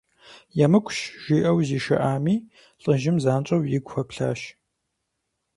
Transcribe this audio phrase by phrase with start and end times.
[0.65, 2.35] –ЕмыкӀущ,– жиӀэу зишыӀами,
[2.81, 4.41] лӀыжьым занщӀэу игу хуэплъащ.